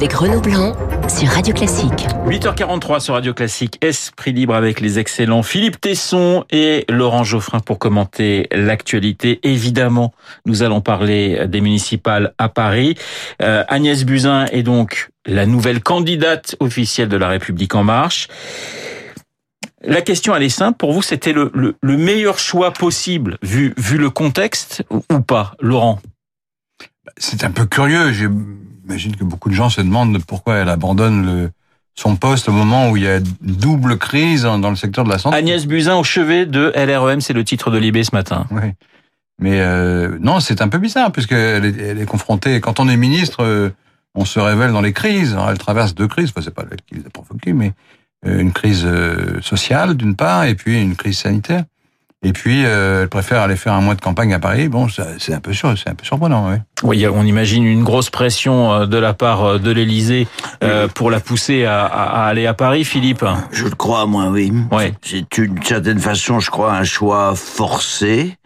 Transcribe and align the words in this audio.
avec 0.00 0.14
Renaud 0.14 0.40
Blanc 0.40 0.74
sur 1.10 1.28
Radio 1.28 1.52
Classique. 1.52 2.06
8h43 2.24 3.00
sur 3.00 3.12
Radio 3.12 3.34
Classique, 3.34 3.76
Esprit 3.84 4.32
libre 4.32 4.54
avec 4.54 4.80
les 4.80 4.98
excellents 4.98 5.42
Philippe 5.42 5.78
Tesson 5.78 6.46
et 6.48 6.86
Laurent 6.88 7.22
Geoffrin 7.22 7.60
pour 7.60 7.78
commenter 7.78 8.48
l'actualité. 8.50 9.40
Évidemment, 9.42 10.14
nous 10.46 10.62
allons 10.62 10.80
parler 10.80 11.46
des 11.48 11.60
municipales 11.60 12.32
à 12.38 12.48
Paris. 12.48 12.94
Euh, 13.42 13.62
Agnès 13.68 14.06
Buzyn 14.06 14.46
est 14.46 14.62
donc 14.62 15.10
la 15.26 15.44
nouvelle 15.44 15.82
candidate 15.82 16.56
officielle 16.60 17.10
de 17.10 17.18
la 17.18 17.28
République 17.28 17.74
en 17.74 17.84
marche. 17.84 18.28
La 19.82 20.00
question, 20.00 20.34
elle 20.34 20.44
est 20.44 20.48
simple. 20.48 20.78
Pour 20.78 20.94
vous, 20.94 21.02
c'était 21.02 21.34
le, 21.34 21.50
le, 21.52 21.76
le, 21.82 21.98
meilleur 21.98 22.38
choix 22.38 22.72
possible, 22.72 23.36
vu, 23.42 23.74
vu 23.76 23.98
le 23.98 24.08
contexte, 24.08 24.82
ou 25.12 25.20
pas, 25.20 25.52
Laurent? 25.60 25.98
C'est 27.18 27.44
un 27.44 27.50
peu 27.50 27.66
curieux. 27.66 28.10
J'imagine 28.90 29.14
que 29.14 29.24
beaucoup 29.24 29.48
de 29.48 29.54
gens 29.54 29.70
se 29.70 29.80
demandent 29.80 30.18
pourquoi 30.24 30.56
elle 30.56 30.68
abandonne 30.68 31.24
le, 31.24 31.50
son 31.94 32.16
poste 32.16 32.48
au 32.48 32.52
moment 32.52 32.90
où 32.90 32.96
il 32.96 33.04
y 33.04 33.08
a 33.08 33.18
une 33.18 33.24
double 33.40 33.98
crise 33.98 34.42
dans 34.42 34.70
le 34.70 34.74
secteur 34.74 35.04
de 35.04 35.10
la 35.10 35.18
santé. 35.18 35.36
Agnès 35.36 35.64
Buzyn 35.64 35.94
au 35.94 36.02
chevet 36.02 36.44
de 36.44 36.72
LREM, 36.74 37.20
c'est 37.20 37.32
le 37.32 37.44
titre 37.44 37.70
de 37.70 37.78
Libé 37.78 38.02
ce 38.02 38.14
matin. 38.14 38.46
Oui. 38.50 38.72
Mais 39.38 39.60
euh, 39.60 40.18
non, 40.20 40.40
c'est 40.40 40.60
un 40.60 40.68
peu 40.68 40.78
bizarre, 40.78 41.12
puisqu'elle 41.12 41.64
est, 41.64 41.78
elle 41.78 42.00
est 42.00 42.06
confrontée... 42.06 42.60
Quand 42.60 42.80
on 42.80 42.88
est 42.88 42.96
ministre, 42.96 43.44
euh, 43.44 43.70
on 44.16 44.24
se 44.24 44.40
révèle 44.40 44.72
dans 44.72 44.80
les 44.80 44.92
crises. 44.92 45.36
elle 45.48 45.58
traverse 45.58 45.94
deux 45.94 46.08
crises. 46.08 46.30
Enfin, 46.30 46.42
c'est 46.42 46.52
pas 46.54 46.64
elle 46.68 46.82
qui 46.82 46.96
les 46.96 47.06
a 47.06 47.10
provoquées, 47.10 47.52
mais 47.52 47.72
euh, 48.26 48.40
une 48.40 48.52
crise 48.52 48.82
euh, 48.84 49.40
sociale 49.40 49.94
d'une 49.94 50.16
part 50.16 50.44
et 50.44 50.54
puis 50.54 50.80
une 50.80 50.96
crise 50.96 51.18
sanitaire. 51.18 51.64
Et 52.22 52.32
puis 52.32 52.64
euh, 52.64 53.02
elle 53.02 53.08
préfère 53.08 53.40
aller 53.40 53.56
faire 53.56 53.72
un 53.72 53.80
mois 53.80 53.94
de 53.94 54.00
campagne 54.00 54.34
à 54.34 54.38
Paris. 54.38 54.68
Bon, 54.68 54.88
c'est 55.18 55.32
un 55.32 55.40
peu 55.40 55.52
sûr, 55.52 55.74
c'est 55.78 55.88
un 55.88 55.94
peu 55.94 56.04
surprenant. 56.04 56.50
Oui. 56.50 56.56
oui, 56.82 57.06
on 57.06 57.24
imagine 57.24 57.64
une 57.64 57.82
grosse 57.82 58.10
pression 58.10 58.86
de 58.86 58.98
la 58.98 59.14
part 59.14 59.58
de 59.58 59.70
l'Élysée 59.70 60.28
pour 60.94 61.10
la 61.10 61.20
pousser 61.20 61.64
à, 61.64 61.86
à, 61.86 62.26
aller 62.26 62.46
à 62.46 62.54
Paris, 62.54 62.84
Philippe. 62.84 63.24
Je 63.52 63.64
le 63.64 63.74
crois, 63.74 64.06
moi, 64.06 64.28
oui. 64.28 64.52
Ouais. 64.70 64.92
C'est 65.02 65.24
d'une 65.32 65.62
certaine 65.62 65.98
façon, 65.98 66.40
je 66.40 66.50
crois, 66.50 66.74
un 66.74 66.84
choix 66.84 67.34
forcé. 67.34 68.36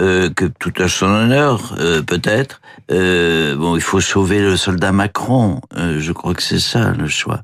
Euh, 0.00 0.30
que 0.30 0.46
tout 0.46 0.72
à 0.78 0.88
son 0.88 1.06
honneur, 1.06 1.74
euh, 1.78 2.00
peut-être. 2.00 2.62
Euh, 2.90 3.54
bon, 3.54 3.76
il 3.76 3.82
faut 3.82 4.00
sauver 4.00 4.40
le 4.40 4.56
soldat 4.56 4.92
Macron. 4.92 5.60
je 5.76 6.12
crois 6.12 6.32
que 6.32 6.42
c'est 6.42 6.58
ça 6.58 6.92
le 6.92 7.06
choix 7.06 7.42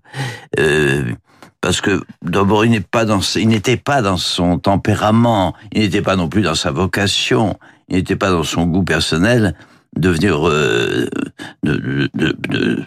parce 1.67 1.81
que 1.81 2.00
d'abord 2.22 2.64
il 2.64 2.70
n'était 2.70 3.77
pas 3.77 4.00
dans 4.00 4.17
son 4.17 4.59
tempérament, 4.61 5.53
il 5.72 5.81
n'était 5.81 6.00
pas 6.00 6.14
non 6.14 6.28
plus 6.28 6.42
dans 6.42 6.55
sa 6.55 6.70
vocation, 6.70 7.59
il 7.89 7.97
n'était 7.97 8.14
pas 8.14 8.31
dans 8.31 8.45
son 8.45 8.67
goût 8.67 8.84
personnel 8.84 9.56
de 9.97 10.09
venir 10.09 10.48
euh, 10.48 11.11
de, 11.64 12.84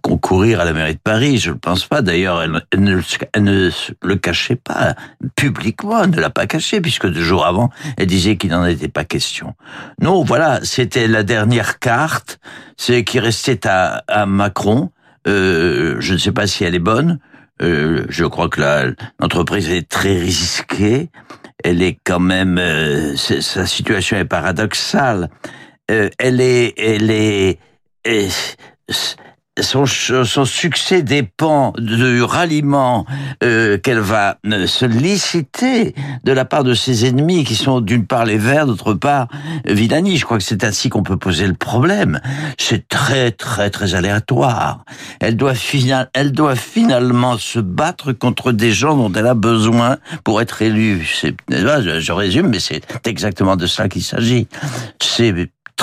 concourir 0.00 0.60
à 0.60 0.64
la 0.64 0.72
mairie 0.72 0.94
de 0.94 1.00
Paris. 1.00 1.38
Je 1.38 1.50
ne 1.50 1.56
pense 1.56 1.86
pas. 1.86 2.02
D'ailleurs, 2.02 2.40
elle, 2.40 2.80
ne, 2.80 3.70
le 4.00 4.14
cachait 4.14 4.54
pas 4.54 4.94
publiquement. 5.34 6.04
Elle 6.04 6.10
ne 6.10 6.20
l'a 6.20 6.30
pas 6.30 6.46
caché 6.46 6.80
puisque 6.80 7.08
deux 7.08 7.22
jours 7.22 7.46
avant, 7.46 7.70
elle 7.96 8.06
disait 8.06 8.36
qu'il 8.36 8.50
n'en 8.50 8.64
était 8.64 8.86
pas 8.86 9.04
question. 9.04 9.56
Non, 10.00 10.22
voilà, 10.22 10.60
c'était 10.62 11.08
la 11.08 11.24
dernière 11.24 11.80
carte. 11.80 12.38
C'est 12.76 13.02
qui 13.02 13.18
restait 13.18 13.66
à, 13.66 14.04
à 14.06 14.24
Macron. 14.24 14.92
Euh, 15.26 15.96
je 15.98 16.12
ne 16.12 16.18
sais 16.18 16.32
pas 16.32 16.46
si 16.46 16.62
elle 16.62 16.76
est 16.76 16.78
bonne. 16.78 17.18
Euh, 17.62 18.06
je 18.08 18.24
crois 18.24 18.48
que 18.48 18.60
l'entreprise 19.18 19.70
est 19.70 19.88
très 19.88 20.18
risquée. 20.18 21.10
Elle 21.62 21.82
est 21.82 21.98
quand 22.04 22.20
même, 22.20 22.58
euh, 22.58 23.16
sa 23.16 23.66
situation 23.66 24.16
est 24.16 24.24
paradoxale. 24.24 25.28
Euh, 25.90 26.08
elle 26.18 26.40
est, 26.40 26.74
elle 26.78 27.10
est, 27.10 27.58
son, 29.62 30.44
succès 30.44 31.02
dépend 31.02 31.72
du 31.78 32.22
ralliement 32.22 33.06
euh, 33.42 33.78
qu'elle 33.78 33.98
va 33.98 34.38
euh, 34.46 34.66
se 34.66 34.84
liciter 34.84 35.94
de 36.24 36.32
la 36.32 36.44
part 36.44 36.64
de 36.64 36.74
ses 36.74 37.06
ennemis 37.06 37.44
qui 37.44 37.54
sont 37.54 37.80
d'une 37.80 38.06
part 38.06 38.24
les 38.24 38.38
Verts, 38.38 38.66
d'autre 38.66 38.94
part 38.94 39.28
Villani. 39.64 40.16
Je 40.16 40.24
crois 40.24 40.38
que 40.38 40.44
c'est 40.44 40.64
ainsi 40.64 40.88
qu'on 40.88 41.02
peut 41.02 41.16
poser 41.16 41.46
le 41.46 41.54
problème. 41.54 42.20
C'est 42.58 42.88
très 42.88 43.30
très 43.30 43.70
très 43.70 43.94
aléatoire. 43.94 44.84
Elle 45.20 45.36
doit, 45.36 45.54
finalement 45.54 47.38
se 47.38 47.58
battre 47.58 48.12
contre 48.12 48.52
des 48.52 48.72
gens 48.72 48.96
dont 48.96 49.12
elle 49.12 49.26
a 49.26 49.34
besoin 49.34 49.98
pour 50.24 50.40
être 50.40 50.62
élue. 50.62 51.06
Je 51.48 52.12
résume, 52.12 52.48
mais 52.48 52.60
c'est 52.60 52.82
exactement 53.06 53.56
de 53.56 53.66
ça 53.66 53.88
qu'il 53.88 54.02
s'agit. 54.02 54.48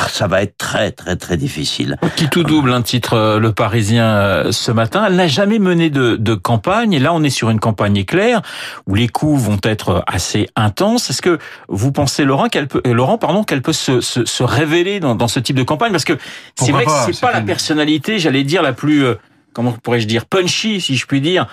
Ça 0.09 0.27
va 0.27 0.41
être 0.41 0.57
très 0.57 0.91
très 0.91 1.15
très 1.15 1.37
difficile. 1.37 1.97
Qui 2.15 2.29
tout 2.29 2.43
double 2.43 2.71
un 2.71 2.81
titre 2.81 3.13
euh, 3.13 3.39
Le 3.39 3.51
Parisien 3.51 4.05
euh, 4.05 4.51
ce 4.51 4.71
matin. 4.71 5.05
Elle 5.07 5.15
n'a 5.15 5.27
jamais 5.27 5.59
mené 5.59 5.89
de, 5.89 6.15
de, 6.15 6.33
campagne 6.35 6.93
et 6.93 6.99
là 6.99 7.13
on 7.13 7.23
est 7.23 7.29
sur 7.29 7.49
une 7.49 7.59
campagne 7.59 7.97
éclair 7.97 8.41
où 8.87 8.95
les 8.95 9.07
coups 9.07 9.41
vont 9.41 9.59
être 9.63 10.03
assez 10.07 10.49
intenses. 10.55 11.09
Est-ce 11.09 11.21
que 11.21 11.39
vous 11.67 11.91
pensez 11.91 12.23
Laurent 12.23 12.47
qu'elle 12.47 12.67
peut 12.67 12.81
Laurent 12.85 13.17
pardon 13.17 13.43
qu'elle 13.43 13.61
peut 13.61 13.73
se, 13.73 14.01
se, 14.01 14.25
se, 14.25 14.43
révéler 14.43 14.99
dans, 14.99 15.15
dans 15.15 15.27
ce 15.27 15.39
type 15.39 15.55
de 15.55 15.63
campagne? 15.63 15.91
Parce 15.91 16.05
que 16.05 16.17
c'est 16.55 16.71
vrai 16.71 16.85
que 16.85 16.91
c'est 17.11 17.19
pas 17.19 17.31
la 17.31 17.41
personnalité 17.41 18.19
j'allais 18.19 18.43
dire 18.43 18.61
la 18.61 18.73
plus 18.73 19.03
euh, 19.03 19.15
comment 19.53 19.71
pourrais-je 19.71 20.07
dire 20.07 20.25
punchy 20.25 20.81
si 20.81 20.95
je 20.95 21.05
puis 21.05 21.21
dire 21.21 21.47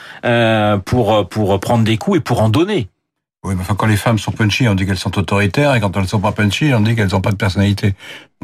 pour 0.85 1.29
pour 1.29 1.61
prendre 1.61 1.85
des 1.85 1.97
coups 1.97 2.19
et 2.19 2.21
pour 2.21 2.43
en 2.43 2.49
donner. 2.49 2.89
Oui, 3.45 3.55
mais 3.55 3.61
enfin, 3.61 3.75
quand 3.75 3.87
les 3.87 3.97
femmes 3.97 4.19
sont 4.19 4.33
punchy, 4.33 4.67
on 4.69 4.75
dit 4.75 4.87
qu'elles 4.87 4.97
sont 4.97 5.19
autoritaires, 5.19 5.75
et 5.75 5.81
quand 5.81 5.95
elles 5.97 6.05
ne 6.05 6.09
sont 6.09 6.21
pas 6.21 6.33
punchy, 6.33 6.73
on 6.75 6.81
dit 6.81 6.97
qu'elles 6.97 7.13
n'ont 7.13 7.21
pas 7.21 7.31
de 7.31 7.37
personnalité. 7.37 7.95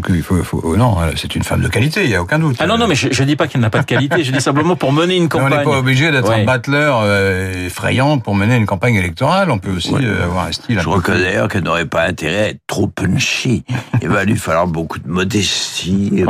Donc 0.00 0.16
il 0.16 0.22
faut, 0.22 0.42
faut 0.44 0.62
oh 0.64 0.76
non, 0.78 0.96
c'est 1.14 1.34
une 1.34 1.42
femme 1.42 1.60
de 1.60 1.68
qualité, 1.68 2.04
il 2.04 2.10
y 2.10 2.14
a 2.14 2.22
aucun 2.22 2.38
doute. 2.38 2.56
Ah 2.58 2.66
non 2.66 2.78
non, 2.78 2.86
mais 2.86 2.94
je, 2.94 3.12
je 3.12 3.22
dis 3.22 3.36
pas 3.36 3.48
qu'elle 3.48 3.60
n'a 3.60 3.68
pas 3.68 3.80
de 3.80 3.84
qualité, 3.84 4.24
je 4.24 4.32
dis 4.32 4.40
simplement 4.40 4.74
pour 4.74 4.92
mener 4.92 5.14
une 5.14 5.28
campagne. 5.28 5.52
on 5.52 5.56
n'est 5.58 5.62
pas 5.62 5.78
obligé 5.78 6.10
d'être 6.10 6.30
un 6.30 6.44
battleur 6.44 7.00
euh, 7.02 7.66
effrayant 7.66 8.18
pour 8.18 8.34
mener 8.34 8.56
une 8.56 8.64
campagne 8.64 8.94
électorale. 8.94 9.50
On 9.50 9.58
peut 9.58 9.72
aussi 9.72 9.94
euh, 9.94 10.24
avoir 10.24 10.46
un 10.46 10.52
style. 10.52 10.80
Je 10.80 10.88
reconnais 10.88 11.20
d'ailleurs 11.20 11.48
qu'elle 11.48 11.64
n'aurait 11.64 11.84
pas 11.84 12.04
intérêt 12.04 12.38
à 12.38 12.48
être 12.48 12.62
trop 12.66 12.86
punchy. 12.86 13.62
il 14.00 14.08
va 14.08 14.24
lui 14.24 14.36
falloir 14.36 14.66
beaucoup 14.66 14.98
de 14.98 15.08
modestie, 15.08 16.24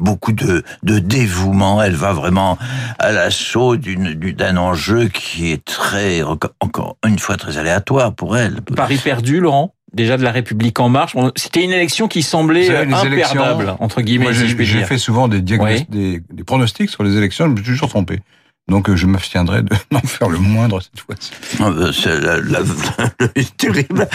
beaucoup 0.00 0.32
de, 0.32 0.64
de 0.82 0.98
dévouement. 0.98 1.80
Elle 1.80 1.94
va 1.94 2.12
vraiment 2.12 2.58
à 2.98 3.12
l'assaut 3.12 3.76
d'un 3.76 4.56
enjeu 4.56 5.06
qui 5.06 5.52
est 5.52 5.64
très 5.64 6.22
encore 6.22 6.96
une 7.06 7.20
fois 7.20 7.36
très 7.36 7.56
aléatoire 7.56 8.12
pour 8.16 8.36
elle. 8.36 8.62
Paris 8.74 8.98
perdu, 8.98 9.38
Laurent? 9.38 9.74
Déjà 9.92 10.16
de 10.16 10.22
la 10.22 10.30
République 10.30 10.78
en 10.80 10.88
marche. 10.88 11.16
C'était 11.36 11.64
une 11.64 11.72
élection 11.72 12.08
qui 12.08 12.22
semblait 12.22 12.68
imperdable, 12.70 13.76
entre 13.80 14.02
guillemets, 14.02 14.34
si 14.34 14.54
dire. 14.54 14.64
J'ai 14.64 14.84
fait 14.84 14.98
souvent 14.98 15.28
des, 15.28 15.40
des, 15.40 15.58
des, 15.88 16.44
pronostics 16.44 16.90
sur 16.90 17.02
les 17.02 17.16
élections, 17.16 17.46
je 17.46 17.50
me 17.50 17.56
suis 17.56 17.66
toujours 17.66 17.88
trompé. 17.88 18.20
Donc 18.68 18.88
euh, 18.88 18.96
je 18.96 19.06
m'abstiendrai 19.06 19.62
de 19.62 19.74
n'en 19.90 20.00
faire 20.00 20.28
le 20.28 20.38
moindre 20.38 20.80
cette 20.80 21.00
fois-ci. 21.00 21.30
Ah, 21.60 21.70
bah, 21.70 21.90
c'est 21.92 22.20
la, 22.20 22.40
la, 22.40 22.60
la, 23.20 23.28
terrible 23.56 24.08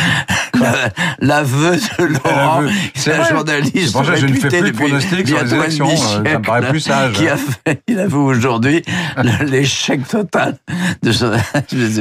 l'aveu 1.19 1.75
de 1.75 2.03
Laurent, 2.03 2.63
c'est 2.93 3.13
un 3.13 3.23
journaliste. 3.23 3.93
Pour 3.93 4.05
ça 4.05 4.15
je 4.15 4.27
ne 4.27 4.33
fais 4.33 4.47
plus 4.49 4.71
de 4.71 4.77
pronostics 4.77 5.27
sur 5.27 5.43
les 5.43 5.53
élections. 5.53 5.89
Euh, 5.89 5.95
ça 5.95 6.19
me 6.19 6.41
paraît 6.41 6.69
plus 6.69 6.79
sage. 6.79 7.13
Qui 7.13 7.27
a 7.27 7.37
fait, 7.37 7.81
il 7.87 7.99
avoue 7.99 8.21
aujourd'hui 8.21 8.83
l'échec 9.45 10.07
total 10.07 10.57
de 11.01 11.11
son... 11.11 11.31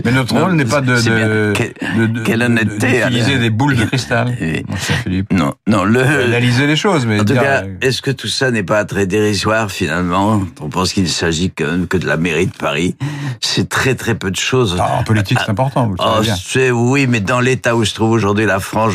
Mais 0.04 0.12
notre 0.12 0.38
rôle 0.38 0.52
n'est 0.52 0.64
pas 0.64 0.80
de, 0.80 0.94
de, 0.94 1.52
de, 1.98 2.06
de, 2.06 2.20
quelle 2.20 2.42
honnêteté 2.42 3.02
d'utiliser 3.02 3.38
des 3.38 3.50
boules 3.50 3.76
de 3.76 3.84
cristal. 3.84 4.36
Philippe. 4.76 5.32
Non, 5.32 5.54
non. 5.66 5.84
Le, 5.84 6.02
analyser 6.02 6.66
les 6.66 6.76
choses, 6.76 7.06
mais 7.06 7.20
en 7.20 7.24
tout 7.24 7.34
cas, 7.34 7.64
est-ce 7.80 8.02
que 8.02 8.10
tout 8.10 8.28
ça 8.28 8.50
n'est 8.50 8.62
pas 8.62 8.84
très 8.84 9.06
dérisoire 9.06 9.70
finalement? 9.70 10.42
On 10.60 10.68
pense 10.68 10.92
qu'il 10.92 11.04
ne 11.04 11.08
s'agit 11.08 11.50
que, 11.50 11.84
que 11.86 11.96
de 11.96 12.06
la 12.06 12.16
mairie 12.16 12.41
de 12.46 12.56
Paris. 12.56 12.96
C'est 13.40 13.68
très 13.68 13.94
très 13.94 14.14
peu 14.14 14.30
de 14.30 14.36
choses. 14.36 14.76
Ah, 14.78 14.98
en 15.00 15.02
politique, 15.02 15.38
c'est 15.44 15.50
important. 15.50 15.86
Vous 15.86 15.96
oh, 15.98 16.22
c'est 16.22 16.70
oui, 16.70 17.06
mais 17.06 17.20
dans 17.20 17.40
l'état 17.40 17.74
où 17.76 17.84
se 17.84 17.94
trouve 17.94 18.10
aujourd'hui 18.10 18.46
la 18.46 18.60
France, 18.60 18.94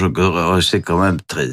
c'est 0.61 0.81
quand 0.81 0.97
même 0.97 1.17
très, 1.27 1.47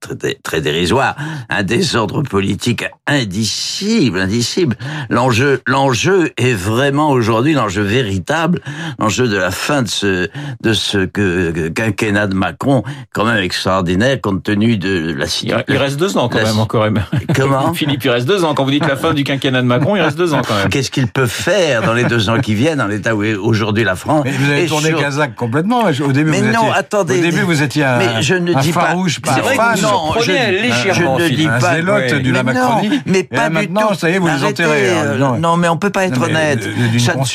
très, 0.00 0.34
très 0.34 0.60
dérisoire. 0.60 1.16
Un 1.48 1.62
désordre 1.62 2.22
politique 2.22 2.84
indicible, 3.06 4.20
indicible. 4.20 4.76
L'enjeu, 5.10 5.60
l'enjeu 5.66 6.32
est 6.36 6.54
vraiment 6.54 7.10
aujourd'hui 7.10 7.52
l'enjeu 7.52 7.82
véritable, 7.82 8.60
l'enjeu 8.98 9.28
de 9.28 9.36
la 9.36 9.50
fin 9.50 9.82
de 9.82 9.88
ce, 9.88 10.28
de 10.62 10.72
ce 10.72 11.04
que, 11.06 11.68
quinquennat 11.68 12.26
de 12.26 12.34
Macron, 12.34 12.82
quand 13.12 13.24
même 13.24 13.42
extraordinaire 13.42 14.20
compte 14.20 14.42
tenu 14.42 14.76
de 14.76 15.14
la 15.16 15.26
situation. 15.26 15.64
Il 15.68 15.76
reste 15.76 15.98
deux 15.98 16.16
ans 16.16 16.28
quand 16.28 16.42
même 16.42 16.58
encore. 16.58 16.86
Comment? 17.34 17.72
Philippe, 17.74 18.04
il 18.04 18.10
reste 18.10 18.26
deux 18.26 18.44
ans. 18.44 18.54
Quand 18.54 18.64
vous 18.64 18.70
dites 18.70 18.86
la 18.86 18.96
fin 18.96 19.14
du 19.14 19.24
quinquennat 19.24 19.62
de 19.62 19.66
Macron, 19.66 19.96
il 19.96 20.02
reste 20.02 20.18
deux 20.18 20.34
ans 20.34 20.42
quand 20.46 20.54
même. 20.54 20.68
Qu'est-ce 20.68 20.90
qu'il 20.90 21.08
peut 21.08 21.26
faire 21.26 21.37
dans 21.84 21.92
les 21.94 22.04
deux 22.04 22.28
ans 22.30 22.38
qui 22.40 22.54
viennent, 22.54 22.78
dans 22.78 22.86
l'état 22.86 23.14
où 23.14 23.22
est 23.22 23.34
aujourd'hui 23.34 23.84
la 23.84 23.96
France. 23.96 24.22
Mais 24.24 24.32
vous 24.32 24.50
avez 24.50 24.66
tourné 24.66 24.88
sur- 24.88 25.00
Kazakh 25.00 25.34
complètement. 25.34 25.82
Au 25.84 26.12
début, 26.12 26.30
Mais 26.30 26.40
vous 26.40 26.52
non, 26.52 26.62
étiez, 26.64 26.72
attendez. 26.76 27.18
Au 27.18 27.22
début, 27.22 27.40
vous 27.42 27.62
étiez 27.62 27.84
un, 27.84 27.98
Mais 27.98 28.22
je 28.22 28.34
ne 28.34 28.54
un 28.54 28.60
dis 28.60 28.72
pas- 28.72 28.80
farouche, 28.86 29.20
pas 29.20 29.34
C'est 29.34 29.40
vrai 29.40 29.56
que 29.56 29.62
fan, 29.62 29.80
non, 29.82 29.88
Prenez 30.14 30.22
je- 30.24 30.92
je 30.94 31.02
ne 31.02 31.28
dis 31.28 31.46
un 31.46 31.58
pas- 31.58 31.74
Ouais. 31.74 31.82
de 32.20 32.32
la 32.32 32.42
Mais 32.42 32.52
non, 32.54 32.80
mais 33.06 33.18
Et 33.20 33.24
pas 33.24 33.36
là, 33.36 33.48
du 33.48 33.54
maintenant, 33.54 33.88
tout. 33.88 33.94
ça 33.94 34.10
y 34.10 34.14
est, 34.14 34.18
vous 34.18 34.26
les 34.26 34.32
Arrêtez, 34.32 34.64
enterrez. 34.64 34.88
euh, 34.90 35.00
alors, 35.02 35.14
dis 35.14 35.18
donc. 35.20 35.38
non, 35.40 35.56
mais 35.56 35.68
on 35.68 35.76
peut 35.76 35.90
pas 35.90 36.04
être 36.04 36.18
Non, 36.18 36.26
honnête. 36.26 36.66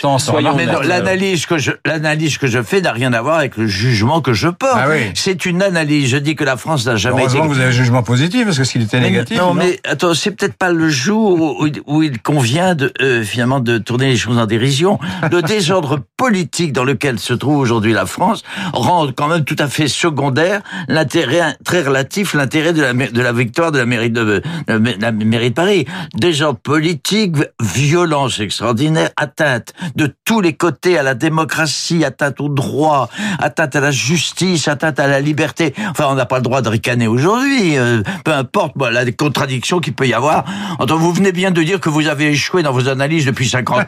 non, 0.03 0.81
l'analyse 0.81 1.45
que 1.45 1.57
je 1.57 1.71
l'analyse 1.85 2.37
que 2.37 2.47
je 2.47 2.61
fais 2.61 2.81
n'a 2.81 2.91
rien 2.91 3.13
à 3.13 3.21
voir 3.21 3.37
avec 3.39 3.57
le 3.57 3.67
jugement 3.67 4.21
que 4.21 4.33
je 4.33 4.47
porte. 4.49 4.73
Ah 4.75 4.85
oui. 4.89 5.11
C'est 5.15 5.45
une 5.45 5.61
analyse. 5.61 6.09
Je 6.09 6.17
dis 6.17 6.35
que 6.35 6.43
la 6.43 6.57
France 6.57 6.85
n'a 6.85 6.95
jamais 6.95 7.23
été. 7.25 7.37
Vous 7.39 7.59
avez 7.59 7.69
un 7.69 7.71
jugement 7.71 8.03
positif, 8.03 8.45
parce 8.45 8.57
que 8.57 8.63
s'il 8.63 8.81
était 8.81 8.99
négatif. 8.99 9.37
non, 9.37 9.53
mais 9.53 9.79
attends, 9.87 10.13
c'est 10.13 10.31
peut-être 10.31 10.55
pas 10.55 10.71
le 10.71 10.89
jour 10.89 11.57
où, 11.87 12.01
il 12.03 12.21
convient 12.21 12.75
de 12.75 12.91
euh, 13.01 13.23
finalement 13.23 13.59
de 13.59 13.77
tourner 13.93 14.09
les 14.09 14.17
choses 14.17 14.39
en 14.39 14.47
dérision. 14.47 14.97
Le 15.31 15.41
désordre 15.43 15.99
politique 16.17 16.73
dans 16.73 16.83
lequel 16.83 17.19
se 17.19 17.33
trouve 17.33 17.57
aujourd'hui 17.57 17.93
la 17.93 18.07
France 18.07 18.41
rend 18.73 19.07
quand 19.15 19.27
même 19.27 19.43
tout 19.43 19.55
à 19.59 19.67
fait 19.67 19.87
secondaire 19.87 20.61
l'intérêt 20.87 21.55
très 21.63 21.83
relatif, 21.83 22.33
l'intérêt 22.33 22.73
de 22.73 22.81
la 22.81 22.93
de 22.93 23.37
victoire 23.37 23.71
de 23.71 23.77
la 23.77 23.85
mairie 23.85 24.09
de, 24.09 24.41
de 24.67 25.01
la 25.01 25.11
mairie 25.11 25.51
de 25.51 25.55
Paris. 25.55 25.85
Désordre 26.15 26.57
politique, 26.57 27.35
violence 27.61 28.39
extraordinaire, 28.39 29.11
atteinte 29.15 29.73
de 29.95 30.11
tous 30.25 30.41
les 30.41 30.53
côtés 30.53 30.97
à 30.97 31.03
la 31.03 31.13
démocratie, 31.13 32.03
atteinte 32.03 32.41
au 32.41 32.49
droit, 32.49 33.09
atteinte 33.37 33.75
à 33.75 33.79
la 33.79 33.91
justice, 33.91 34.67
atteinte 34.67 34.99
à 34.99 35.05
la 35.05 35.19
liberté. 35.19 35.75
Enfin, 35.91 36.05
on 36.09 36.15
n'a 36.15 36.25
pas 36.25 36.37
le 36.37 36.43
droit 36.43 36.63
de 36.63 36.69
ricaner 36.69 37.05
aujourd'hui. 37.05 37.77
euh, 37.77 38.01
peu 38.25 38.33
importe, 38.33 38.75
moi, 38.75 38.89
la 38.89 39.11
contradiction 39.11 39.79
qu'il 39.79 39.93
peut 39.93 40.07
y 40.07 40.15
avoir. 40.15 40.45
Entre 40.79 40.95
vous 40.95 41.13
venez 41.13 41.31
bien 41.31 41.51
de 41.51 41.61
dire 41.61 41.79
que 41.79 41.89
vous 41.89 42.07
avez 42.07 42.31
échoué 42.31 42.63
dans 42.63 42.71
vos 42.71 42.89
analyses 42.89 43.27
depuis 43.27 43.47
50 43.47 43.82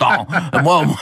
moi, 0.63 0.83
moi, 0.85 0.97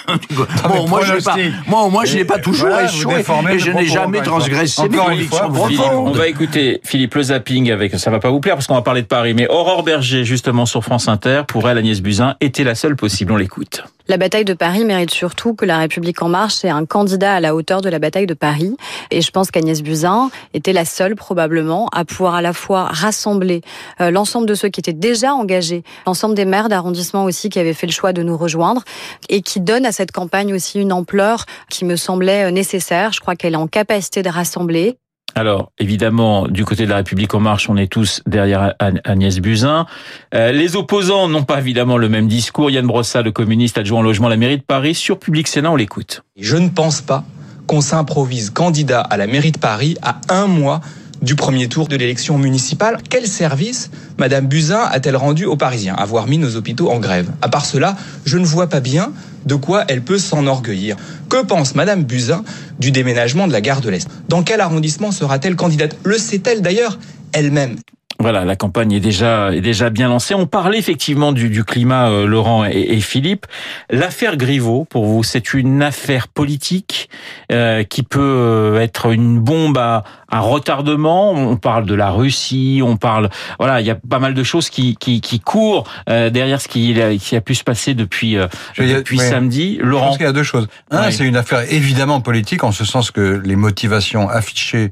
bon, 0.68 0.88
moi, 0.88 1.02
je 1.04 1.14
n'ai 1.14 1.22
pas, 1.22 1.32
pronostics. 1.32 1.68
moi, 1.68 1.82
au 1.84 1.90
moins, 1.90 2.06
je 2.06 2.18
n'ai 2.18 2.26
pas 2.26 2.38
Et 2.38 2.42
toujours 2.42 2.70
voilà, 2.70 2.86
échoué 2.86 3.24
et 3.52 3.60
je 3.60 3.72
n'ai 3.72 3.86
jamais 3.86 4.22
transgressé 4.22 4.88
mes 4.88 4.98
Encore 4.98 5.10
une 5.10 5.16
convictions 5.16 5.54
fois, 5.54 5.68
profondes. 5.68 6.08
On 6.08 6.12
va 6.12 6.28
écouter 6.28 6.82
Philippe 6.84 7.16
le 7.16 7.24
zapping 7.24 7.72
avec 7.72 7.98
ça 8.00 8.12
va 8.12 8.20
pas 8.20 8.30
vous 8.30 8.40
plaire 8.40 8.56
parce 8.56 8.68
qu'on 8.68 8.76
va 8.76 8.82
parler 8.82 9.02
de 9.02 9.08
Paris. 9.08 9.34
Mais 9.34 9.48
Aurore 9.48 9.84
Berger 9.84 10.24
justement 10.24 10.66
sur 10.66 10.84
France 10.84 11.08
Inter 11.08 11.44
pour 11.48 11.70
elle 11.70 11.78
Agnès 11.78 12.02
Buzyn 12.02 12.36
était 12.42 12.64
la 12.64 12.76
seule 12.76 12.96
possible. 12.96 13.32
On 13.32 13.38
l'écoute. 13.38 13.84
La 14.10 14.18
bataille 14.18 14.44
de 14.44 14.54
Paris 14.54 14.84
mérite 14.84 15.12
surtout 15.12 15.54
que 15.54 15.64
la 15.64 15.78
République 15.78 16.22
en 16.22 16.28
marche 16.28 16.66
ait 16.66 16.70
un 16.70 16.86
candidat 16.86 17.36
à 17.36 17.40
la 17.40 17.56
hauteur 17.56 17.82
de 17.82 17.88
la 17.88 18.00
bataille 18.00 18.26
de 18.26 18.34
Paris. 18.34 18.76
Et 19.12 19.22
je 19.22 19.32
pense 19.32 19.50
qu'Agnès 19.50 19.82
Buzyn 19.82 20.30
était 20.54 20.74
la 20.74 20.84
seule 20.84 21.16
probablement 21.16 21.88
à 21.94 22.04
pouvoir 22.04 22.36
à 22.36 22.42
la 22.42 22.52
fois 22.52 22.84
rassembler 22.86 23.62
euh, 24.02 24.12
l'ensemble 24.12 24.46
de 24.46 24.56
ceux 24.56 24.68
qui 24.68 24.82
étaient 24.82 24.92
déjà 24.92 25.34
engagés, 25.34 25.84
l'ensemble 26.06 26.36
des 26.36 26.44
maires 26.44 26.68
d'arrondissement 26.68 27.24
aussi 27.24 27.50
qui 27.50 27.60
avaient 27.60 27.74
fait 27.74 27.88
le 27.88 27.94
choix 27.94 28.12
de 28.12 28.24
nous 28.24 28.36
rejoindre 28.36 28.84
et 29.30 29.42
qui 29.42 29.62
donne 29.62 29.86
à 29.86 29.94
cette 29.94 30.12
campagne 30.12 30.54
aussi 30.54 30.82
une 30.82 30.92
ampleur 30.92 31.46
qui 31.70 31.86
me 31.86 31.96
semblait 31.96 32.48
euh, 32.48 32.52
nécessaire. 32.52 33.14
Je 33.14 33.22
crois 33.22 33.38
qu'elle 33.38 33.54
est 33.54 33.58
en 33.58 33.68
capacité 33.68 34.22
de 34.22 34.30
rassembler 34.30 34.98
Alors, 35.36 35.72
évidemment, 35.80 36.48
du 36.48 36.64
côté 36.64 36.86
de 36.86 36.90
la 36.92 36.98
République 36.98 37.34
en 37.34 37.40
marche, 37.40 37.68
on 37.70 37.76
est 37.76 37.92
tous 37.92 38.22
derrière 38.28 38.76
Ag- 38.80 39.02
Agnès 39.04 39.40
Buzyn. 39.40 39.88
Euh, 40.36 40.52
les 40.52 40.76
opposants 40.76 41.28
n'ont 41.28 41.44
pas 41.44 41.60
évidemment 41.60 41.98
le 41.98 42.08
même 42.08 42.28
discours. 42.28 42.70
Yann 42.70 42.86
Brossa, 42.86 43.24
le 43.24 43.32
communiste 43.32 43.78
adjoint 43.80 44.02
au 44.02 44.04
logement 44.04 44.28
à 44.28 44.30
la 44.30 44.38
mairie 44.38 44.58
de 44.58 44.64
Paris, 44.64 44.94
sur 44.94 45.18
Public 45.18 45.48
Sénat, 45.48 45.72
on 45.72 45.76
l'écoute. 45.76 46.24
Je 46.38 46.56
ne 46.58 46.70
pense 46.70 47.02
pas 47.02 47.24
qu'on 47.66 47.82
s'improvise 47.82 48.52
candidat 48.52 49.02
à 49.02 49.18
la 49.18 49.26
mairie 49.26 49.52
de 49.52 49.58
Paris 49.58 49.96
à 50.04 50.20
un 50.30 50.46
mois 50.48 50.82
du 51.22 51.36
premier 51.36 51.70
tour 51.70 51.88
de 51.88 51.96
l'élection 51.96 52.38
municipale. 52.38 52.98
Quel 53.10 53.26
service 53.26 53.90
Madame 54.18 54.46
Buzyn 54.48 54.82
a-t-elle 54.92 55.16
rendu 55.16 55.46
aux 55.46 55.56
Parisiens 55.56 55.96
Avoir 55.96 56.28
mis 56.28 56.38
nos 56.38 56.58
hôpitaux 56.58 56.92
en 56.92 57.00
grève? 57.00 57.32
À 57.42 57.48
part 57.50 57.66
cela, 57.66 57.96
je 58.26 58.38
ne 58.38 58.46
vois 58.46 58.68
pas 58.68 58.82
bien 58.82 59.14
de 59.46 59.56
quoi 59.56 59.86
elle 59.88 60.02
peut 60.02 60.18
s'enorgueillir. 60.18 60.96
Que 61.30 61.44
pense 61.44 61.76
Madame 61.76 62.04
Buzyn 62.04 62.44
du 62.80 62.92
déménagement 62.92 63.48
de 63.48 63.54
la 63.54 63.62
gare 63.62 63.82
de 63.82 63.90
l'Est? 63.90 64.08
Dans 64.30 64.44
quel 64.44 64.62
arrondissement 64.62 65.12
sera-t-elle 65.12 65.56
candidate? 65.56 65.98
Le 66.04 66.18
sait-elle 66.18 66.62
d'ailleurs 66.62 67.00
elle-même? 67.32 67.78
Voilà, 68.24 68.46
la 68.46 68.56
campagne 68.56 68.92
est 68.94 69.00
déjà 69.00 69.54
est 69.54 69.62
déjà 69.62 69.90
bien 69.90 70.08
lancée. 70.10 70.34
On 70.34 70.48
parlait 70.48 70.80
effectivement 70.80 71.32
du, 71.34 71.50
du 71.50 71.64
climat, 71.64 72.10
euh, 72.10 72.26
Laurent 72.26 72.66
et, 72.66 72.72
et 72.72 73.00
Philippe. 73.02 73.46
L'affaire 73.90 74.38
Griveaux, 74.38 74.86
pour 74.90 75.06
vous, 75.06 75.24
c'est 75.24 75.54
une 75.54 75.82
affaire 75.84 76.28
politique 76.28 77.10
euh, 77.52 77.84
qui 77.84 78.02
peut 78.04 78.20
euh, 78.22 78.80
être 78.80 79.12
une 79.12 79.40
bombe 79.40 79.78
à, 79.78 80.04
à 80.30 80.40
retardement. 80.40 81.32
On 81.34 81.58
parle 81.58 81.86
de 81.86 81.94
la 81.96 82.10
Russie, 82.12 82.82
on 82.84 82.98
parle, 82.98 83.30
voilà, 83.60 83.82
il 83.82 83.88
y 83.88 83.92
a 83.92 83.96
pas 83.96 84.20
mal 84.20 84.34
de 84.34 84.44
choses 84.44 84.70
qui 84.70 84.96
qui, 84.96 85.20
qui 85.22 85.40
courent 85.40 85.84
euh, 86.10 86.30
derrière 86.30 86.62
ce 86.62 86.68
qui, 86.68 87.00
a- 87.02 87.16
qui 87.18 87.36
a 87.36 87.42
pu 87.42 87.56
se 87.56 87.64
passer 87.64 87.94
depuis 87.94 88.38
euh, 88.38 88.48
Je- 88.74 88.84
depuis 88.84 89.20
samedi. 89.20 89.78
Je 89.82 89.86
Laurent, 89.86 90.08
pense 90.08 90.18
qu'il 90.18 90.26
y 90.26 90.30
a 90.30 90.34
deux 90.34 90.44
choses. 90.44 90.68
Un, 90.92 91.08
Oui. 91.08 91.14
c'est 91.14 91.26
une 91.26 91.36
affaire 91.38 91.72
évidemment 91.72 92.22
politique, 92.22 92.64
en 92.64 92.72
ce 92.72 92.86
sens 92.86 93.12
que 93.12 93.42
les 93.44 93.56
motivations 93.58 94.30
affichées 94.30 94.92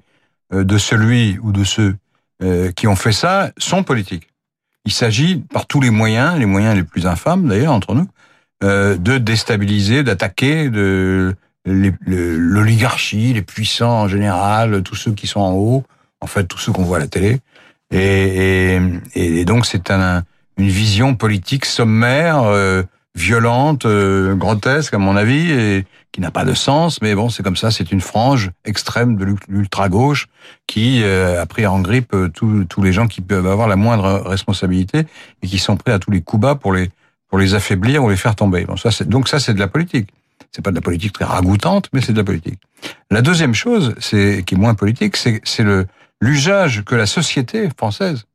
euh, 0.53 0.63
de 0.63 0.77
celui 0.77 1.37
ou 1.41 1.51
de 1.53 1.63
ceux 1.63 1.95
euh, 2.43 2.71
qui 2.71 2.88
ont 2.88 2.95
fait 2.95 3.11
ça 3.11 3.51
sont 3.57 3.83
politiques. 3.83 4.27
Il 4.85 4.91
s'agit, 4.91 5.38
par 5.53 5.67
tous 5.67 5.79
les 5.79 5.91
moyens, 5.91 6.39
les 6.39 6.47
moyens 6.47 6.75
les 6.75 6.83
plus 6.83 7.05
infâmes 7.05 7.47
d'ailleurs 7.47 7.73
entre 7.73 7.93
nous, 7.93 8.07
euh, 8.63 8.97
de 8.97 9.19
déstabiliser, 9.19 10.03
d'attaquer 10.03 10.69
de 10.69 11.35
l'oligarchie, 11.65 13.33
les 13.33 13.43
puissants 13.43 14.01
en 14.01 14.07
général, 14.07 14.81
tous 14.81 14.95
ceux 14.95 15.11
qui 15.11 15.27
sont 15.27 15.39
en 15.39 15.53
haut, 15.53 15.83
en 16.19 16.25
fait 16.25 16.45
tous 16.45 16.57
ceux 16.57 16.71
qu'on 16.71 16.83
voit 16.83 16.97
à 16.97 17.01
la 17.01 17.07
télé. 17.07 17.39
Et, 17.91 18.79
donc 19.45 19.67
c'est 19.67 19.91
un, 19.91 20.23
une 20.57 20.69
vision 20.69 21.13
politique 21.13 21.65
sommaire, 21.65 22.41
euh, 22.43 22.81
violente, 23.13 23.85
grotesque 23.85 24.95
à 24.95 24.97
mon 24.97 25.15
avis, 25.15 25.83
qui 26.11 26.21
n'a 26.21 26.31
pas 26.31 26.45
de 26.45 26.53
sens. 26.53 27.01
Mais 27.01 27.15
bon, 27.15 27.29
c'est 27.29 27.43
comme 27.43 27.55
ça. 27.55 27.71
C'est 27.71 27.91
une 27.91 28.01
frange 28.01 28.51
extrême 28.65 29.15
de 29.15 29.35
l'ultra 29.47 29.89
gauche 29.89 30.27
qui 30.67 31.03
euh, 31.03 31.41
a 31.41 31.45
pris 31.45 31.65
en 31.65 31.79
grippe 31.79 32.13
euh, 32.13 32.29
tous 32.29 32.81
les 32.81 32.93
gens 32.93 33.07
qui 33.07 33.21
peuvent 33.21 33.47
avoir 33.47 33.67
la 33.67 33.75
moindre 33.75 34.21
responsabilité 34.25 35.05
et 35.41 35.47
qui 35.47 35.57
sont 35.57 35.77
prêts 35.77 35.93
à 35.93 35.99
tous 35.99 36.11
les 36.11 36.21
coups 36.21 36.41
bas 36.41 36.55
pour 36.55 36.73
les 36.73 36.89
pour 37.27 37.39
les 37.39 37.53
affaiblir 37.53 38.03
ou 38.03 38.09
les 38.09 38.17
faire 38.17 38.35
tomber. 38.35 38.65
Bon, 38.65 38.75
ça, 38.75 38.89
donc 39.05 39.29
ça, 39.29 39.39
c'est 39.39 39.53
de 39.53 39.59
la 39.59 39.69
politique. 39.69 40.09
C'est 40.51 40.61
pas 40.61 40.71
de 40.71 40.75
la 40.75 40.81
politique 40.81 41.13
très 41.13 41.23
ragoûtante, 41.23 41.87
mais 41.93 42.01
c'est 42.01 42.11
de 42.11 42.17
la 42.17 42.25
politique. 42.25 42.59
La 43.09 43.21
deuxième 43.21 43.53
chose, 43.53 43.95
c'est 43.99 44.43
qui 44.45 44.55
est 44.55 44.57
moins 44.57 44.75
politique, 44.75 45.15
c'est 45.15 45.63
le 45.63 45.87
l'usage 46.21 46.83
que 46.85 46.95
la 46.95 47.07
société 47.07 47.69
française 47.75 48.25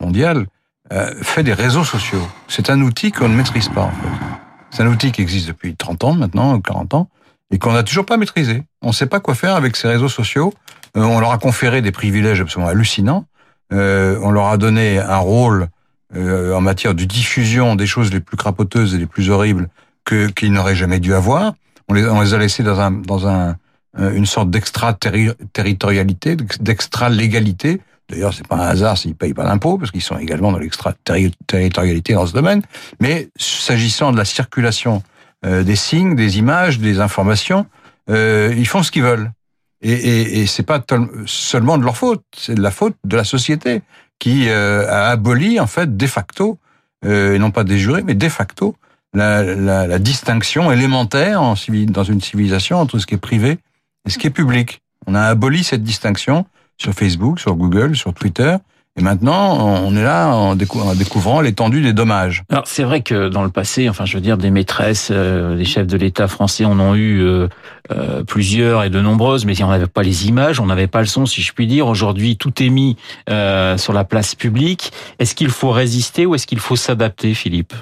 mondiale 0.00 0.46
euh, 0.92 1.14
fait 1.22 1.42
des 1.42 1.54
réseaux 1.54 1.84
sociaux. 1.84 2.26
C'est 2.48 2.70
un 2.70 2.80
outil 2.82 3.10
qu'on 3.10 3.28
ne 3.28 3.34
maîtrise 3.34 3.68
pas, 3.70 3.82
en 3.82 3.90
fait. 3.90 4.43
C'est 4.74 4.82
un 4.82 4.88
outil 4.88 5.12
qui 5.12 5.22
existe 5.22 5.46
depuis 5.46 5.76
30 5.76 6.02
ans 6.02 6.14
maintenant, 6.14 6.56
ou 6.56 6.60
40 6.60 6.94
ans, 6.94 7.08
et 7.52 7.58
qu'on 7.58 7.72
n'a 7.72 7.84
toujours 7.84 8.04
pas 8.04 8.16
maîtrisé. 8.16 8.64
On 8.82 8.88
ne 8.88 8.92
sait 8.92 9.06
pas 9.06 9.20
quoi 9.20 9.36
faire 9.36 9.54
avec 9.54 9.76
ces 9.76 9.86
réseaux 9.86 10.08
sociaux. 10.08 10.52
Euh, 10.96 11.02
on 11.02 11.20
leur 11.20 11.30
a 11.30 11.38
conféré 11.38 11.80
des 11.80 11.92
privilèges 11.92 12.40
absolument 12.40 12.68
hallucinants. 12.68 13.24
Euh, 13.72 14.18
on 14.20 14.32
leur 14.32 14.48
a 14.48 14.56
donné 14.56 14.98
un 14.98 15.18
rôle 15.18 15.68
euh, 16.16 16.52
en 16.54 16.60
matière 16.60 16.96
de 16.96 17.04
diffusion 17.04 17.76
des 17.76 17.86
choses 17.86 18.12
les 18.12 18.18
plus 18.18 18.36
crapoteuses 18.36 18.96
et 18.96 18.98
les 18.98 19.06
plus 19.06 19.30
horribles 19.30 19.68
que 20.04 20.26
qu'ils 20.26 20.52
n'auraient 20.52 20.74
jamais 20.74 20.98
dû 20.98 21.14
avoir. 21.14 21.54
On 21.88 21.94
les, 21.94 22.04
on 22.08 22.20
les 22.20 22.34
a 22.34 22.38
laissés 22.38 22.64
dans 22.64 22.80
un 22.80 22.90
dans 22.90 23.28
un 23.28 23.56
une 23.96 24.26
sorte 24.26 24.50
d'extra-territorialité, 24.50 26.36
d'extra-légalité. 26.58 27.80
D'ailleurs, 28.08 28.34
c'est 28.34 28.46
pas 28.46 28.56
un 28.56 28.68
hasard 28.68 28.98
s'ils 28.98 29.14
payent 29.14 29.34
pas 29.34 29.44
d'impôts, 29.44 29.78
parce 29.78 29.90
qu'ils 29.90 30.02
sont 30.02 30.18
également 30.18 30.52
dans 30.52 30.58
l'extra-territorialité 30.58 32.14
dans 32.14 32.26
ce 32.26 32.32
domaine. 32.32 32.62
Mais 33.00 33.28
s'agissant 33.36 34.12
de 34.12 34.18
la 34.18 34.24
circulation 34.24 35.02
euh, 35.46 35.62
des 35.62 35.76
signes, 35.76 36.14
des 36.14 36.38
images, 36.38 36.78
des 36.78 37.00
informations, 37.00 37.66
euh, 38.10 38.54
ils 38.56 38.68
font 38.68 38.82
ce 38.82 38.90
qu'ils 38.90 39.02
veulent. 39.02 39.32
Et, 39.80 39.92
et, 39.92 40.40
et 40.40 40.46
c'est 40.46 40.62
pas 40.62 40.82
seulement 41.26 41.78
de 41.78 41.84
leur 41.84 41.96
faute, 41.96 42.22
c'est 42.36 42.54
de 42.54 42.62
la 42.62 42.70
faute 42.70 42.96
de 43.04 43.16
la 43.16 43.24
société 43.24 43.82
qui 44.18 44.48
euh, 44.48 44.88
a 44.88 45.10
aboli 45.10 45.60
en 45.60 45.66
fait 45.66 45.96
de 45.96 46.06
facto, 46.06 46.58
et 47.06 47.38
non 47.38 47.50
pas 47.50 47.64
des 47.64 47.78
jurés, 47.78 48.02
mais 48.02 48.14
de 48.14 48.28
facto, 48.30 48.76
la, 49.14 49.98
distinction 49.98 50.72
élémentaire 50.72 51.40
dans 51.40 52.04
une 52.04 52.20
civilisation 52.20 52.78
entre 52.78 52.98
ce 52.98 53.06
qui 53.06 53.14
est 53.14 53.18
privé 53.18 53.58
et 54.06 54.10
ce 54.10 54.18
qui 54.18 54.26
est 54.26 54.30
public. 54.30 54.82
On 55.06 55.14
a 55.14 55.22
aboli 55.22 55.64
cette 55.64 55.82
distinction 55.82 56.46
sur 56.78 56.92
Facebook, 56.92 57.40
sur 57.40 57.54
Google, 57.54 57.96
sur 57.96 58.12
Twitter. 58.14 58.56
Et 58.96 59.02
maintenant, 59.02 59.58
on 59.84 59.96
est 59.96 60.04
là 60.04 60.28
en, 60.28 60.54
décou- 60.54 60.80
en 60.80 60.94
découvrant 60.94 61.40
l'étendue 61.40 61.82
des 61.82 61.92
dommages. 61.92 62.44
Alors 62.48 62.68
c'est 62.68 62.84
vrai 62.84 63.00
que 63.02 63.28
dans 63.28 63.42
le 63.42 63.48
passé, 63.50 63.88
enfin 63.88 64.04
je 64.04 64.14
veux 64.16 64.20
dire, 64.20 64.38
des 64.38 64.52
maîtresses, 64.52 65.08
euh, 65.10 65.56
les 65.56 65.64
chefs 65.64 65.88
de 65.88 65.96
l'État 65.96 66.28
français 66.28 66.64
en 66.64 66.78
ont 66.78 66.94
eu 66.94 67.20
euh, 67.20 67.48
euh, 67.90 68.22
plusieurs 68.22 68.84
et 68.84 68.90
de 68.90 69.00
nombreuses, 69.00 69.46
mais 69.46 69.60
on 69.64 69.68
n'avait 69.70 69.88
pas 69.88 70.04
les 70.04 70.28
images, 70.28 70.60
on 70.60 70.66
n'avait 70.66 70.86
pas 70.86 71.00
le 71.00 71.06
son, 71.08 71.26
si 71.26 71.42
je 71.42 71.52
puis 71.52 71.66
dire. 71.66 71.88
Aujourd'hui, 71.88 72.36
tout 72.36 72.62
est 72.62 72.68
mis 72.68 72.96
euh, 73.30 73.76
sur 73.78 73.92
la 73.94 74.04
place 74.04 74.36
publique. 74.36 74.92
Est-ce 75.18 75.34
qu'il 75.34 75.50
faut 75.50 75.72
résister 75.72 76.24
ou 76.24 76.36
est-ce 76.36 76.46
qu'il 76.46 76.60
faut 76.60 76.76
s'adapter, 76.76 77.34
Philippe? 77.34 77.74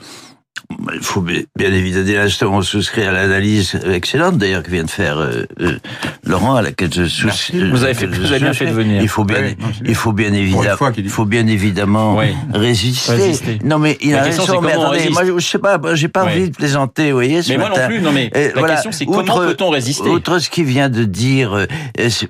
Il 0.94 1.00
faut 1.02 1.20
bien 1.20 1.42
évidemment, 1.72 2.04
dès 2.06 2.14
l'instant, 2.16 2.62
souscrire 2.62 3.08
à 3.10 3.12
l'analyse 3.12 3.78
excellente, 3.86 4.38
d'ailleurs, 4.38 4.62
que 4.62 4.70
vient 4.70 4.84
de 4.84 4.90
faire 4.90 5.18
euh, 5.18 5.44
euh, 5.60 5.78
Laurent, 6.24 6.54
à 6.56 6.62
laquelle 6.62 6.92
je 6.92 7.04
souscris. 7.06 7.70
Vous 7.70 7.84
avez, 7.84 7.94
fait, 7.94 8.06
vous 8.06 8.30
avez 8.30 8.40
bien 8.40 8.52
fait 8.52 8.66
de 8.66 8.72
venir. 8.72 9.02
Il 9.02 9.08
faut 9.08 9.24
bien, 9.24 9.42
Oui, 9.42 9.56
non, 9.58 9.66
c'est 9.76 9.88
il 9.88 9.94
faut 9.94 10.12
bien 10.12 10.32
évidemment, 10.32 10.76
fois 10.76 10.92
qu'il 10.92 11.02
dit. 11.02 11.08
il 11.08 11.12
faut 11.12 11.24
bien 11.24 11.46
évidemment 11.46 12.16
Oui. 12.16 12.26
résister. 12.52 13.12
Résister. 13.12 13.58
Non, 13.64 13.78
mais 13.78 13.98
il 14.00 14.12
La 14.12 14.22
a 14.22 14.24
question, 14.26 14.44
raison. 14.44 14.60
Mais 14.62 14.72
attendez, 14.72 15.08
moi, 15.10 15.22
je 15.38 15.46
sais 15.46 15.58
pas, 15.58 15.80
j'ai 15.94 16.08
pas 16.08 16.24
Oui. 16.24 16.30
envie 16.32 16.50
de 16.50 16.56
plaisanter, 16.56 17.06
vous 17.10 17.16
voyez, 17.16 17.42
ce 17.42 17.50
Mais 17.52 17.58
moi 17.58 17.68
non 17.70 17.86
plus, 17.86 18.00
non 18.00 18.12
mais 18.12 18.30
Euh, 18.36 18.48
la 18.54 18.58
voilà. 18.58 18.74
question 18.74 18.92
c'est 18.92 19.04
comment 19.06 19.36
peut-on 19.38 19.70
résister? 19.70 20.08
Outre 20.08 20.38
ce 20.38 20.50
qu'il 20.50 20.64
vient 20.64 20.88
de 20.88 21.04
dire, 21.04 21.54
euh, 21.54 21.66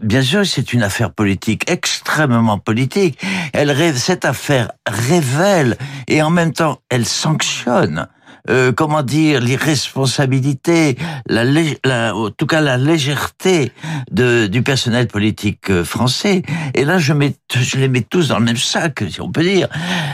bien 0.02 0.22
sûr, 0.22 0.46
c'est 0.46 0.72
une 0.72 0.82
affaire 0.82 1.10
politique, 1.12 1.70
extrêmement 1.70 2.58
politique. 2.58 3.18
Elle, 3.52 3.72
cette 3.96 4.24
affaire 4.24 4.70
révèle 4.88 5.76
et 6.08 6.22
en 6.22 6.30
même 6.30 6.52
temps, 6.52 6.78
elle 6.90 7.06
sanctionne. 7.06 8.06
Euh, 8.50 8.72
comment 8.72 9.02
dire, 9.02 9.40
l'irresponsabilité, 9.40 10.96
la, 11.28 11.44
la, 11.84 12.14
en 12.14 12.30
tout 12.30 12.46
cas 12.46 12.60
la 12.60 12.76
légèreté 12.76 13.72
de, 14.10 14.46
du 14.46 14.62
personnel 14.62 15.06
politique 15.08 15.70
euh, 15.70 15.84
français. 15.84 16.42
Et 16.74 16.84
là, 16.84 16.98
je, 16.98 17.12
mets, 17.12 17.34
je 17.54 17.76
les 17.76 17.88
mets 17.88 18.02
tous 18.02 18.28
dans 18.28 18.38
le 18.38 18.44
même 18.44 18.56
sac, 18.56 19.04
si 19.10 19.20
on 19.20 19.30
peut 19.30 19.42
dire. 19.42 19.68